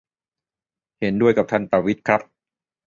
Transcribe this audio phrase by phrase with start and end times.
[0.99, 2.21] เห็นด้วยกับท่านประวิตรครับ